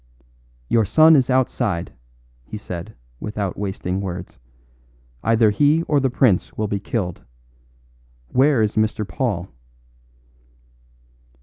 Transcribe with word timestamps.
"Your 0.67 0.83
son 0.83 1.15
is 1.15 1.29
outside," 1.29 1.93
he 2.43 2.57
said 2.57 2.95
without 3.19 3.55
wasting 3.55 4.01
words; 4.01 4.39
"either 5.23 5.51
he 5.51 5.83
or 5.83 5.99
the 5.99 6.09
prince 6.09 6.57
will 6.57 6.67
be 6.67 6.79
killed. 6.79 7.23
Where 8.29 8.63
is 8.63 8.75
Mr. 8.75 9.07
Paul?" 9.07 9.47